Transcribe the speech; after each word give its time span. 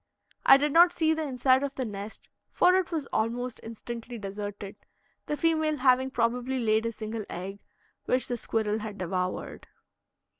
I 0.47 0.57
did 0.57 0.73
not 0.73 0.91
see 0.91 1.13
the 1.13 1.21
inside 1.27 1.61
of 1.61 1.75
the 1.75 1.85
nest, 1.85 2.27
for 2.49 2.73
it 2.73 2.91
was 2.91 3.05
almost 3.13 3.59
instantly 3.61 4.17
deserted, 4.17 4.79
the 5.27 5.37
female 5.37 5.77
having 5.77 6.09
probably 6.09 6.57
laid 6.59 6.87
a 6.87 6.91
single 6.91 7.23
egg, 7.29 7.59
which 8.05 8.25
the 8.27 8.35
squirrel 8.35 8.79
had 8.79 8.97
devoured. 8.97 9.67